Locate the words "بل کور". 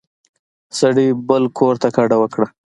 1.27-1.75